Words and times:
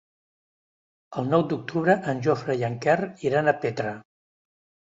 El 1.21 1.29
nou 1.33 1.43
d'octubre 1.51 1.97
en 2.13 2.23
Jofre 2.29 2.57
i 2.63 2.65
en 2.71 2.79
Quer 2.87 2.97
iran 3.29 3.53
a 3.53 3.57
Petra. 3.67 3.93